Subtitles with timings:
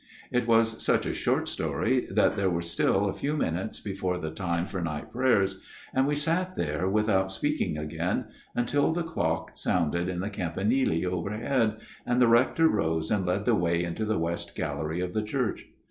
[0.31, 4.31] It was such a short story that there were still a few minutes before the
[4.31, 5.61] time for night prayers,
[5.93, 8.25] and we sat there without speaking again
[8.55, 10.35] until the clock FATHER STEIN'S TALE 261 sounded in the
[10.91, 11.77] campanile overhead,
[12.07, 15.67] and the Rector rose and led the way into the West gallery of the church.